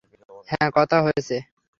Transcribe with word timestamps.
হ্যাঁ, 0.47 0.69
কথা 0.77 0.97
হয়েছে। 1.05 1.35